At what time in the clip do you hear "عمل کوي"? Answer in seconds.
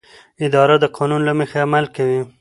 1.65-2.19